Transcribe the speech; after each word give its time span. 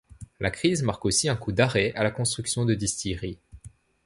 La 0.39 0.49
crise 0.49 0.81
marque 0.81 1.05
aussi 1.05 1.29
un 1.29 1.35
coup 1.35 1.51
d'arrêt 1.51 1.93
à 1.93 2.01
la 2.01 2.09
construction 2.09 2.65
de 2.65 2.73
distilleries. 2.73 3.37